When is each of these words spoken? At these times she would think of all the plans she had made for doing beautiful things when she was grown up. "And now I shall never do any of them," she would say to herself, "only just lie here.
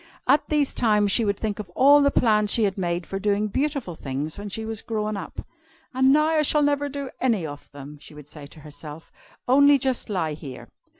At 0.27 0.49
these 0.49 0.73
times 0.73 1.11
she 1.11 1.23
would 1.23 1.37
think 1.37 1.59
of 1.59 1.69
all 1.75 2.01
the 2.01 2.09
plans 2.09 2.49
she 2.51 2.63
had 2.63 2.75
made 2.75 3.05
for 3.05 3.19
doing 3.19 3.45
beautiful 3.49 3.93
things 3.93 4.35
when 4.35 4.49
she 4.49 4.65
was 4.65 4.81
grown 4.81 5.15
up. 5.15 5.45
"And 5.93 6.11
now 6.11 6.25
I 6.29 6.41
shall 6.41 6.63
never 6.63 6.89
do 6.89 7.11
any 7.21 7.45
of 7.45 7.71
them," 7.71 7.99
she 7.99 8.15
would 8.15 8.27
say 8.27 8.47
to 8.47 8.61
herself, 8.61 9.11
"only 9.47 9.77
just 9.77 10.09
lie 10.09 10.33
here. 10.33 10.69